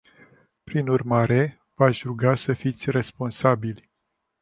Prin 0.63 0.87
urmare, 0.87 1.61
v-aș 1.75 2.03
ruga 2.03 2.35
să 2.35 2.53
fiți 2.53 2.91
responsabili. 2.91 3.91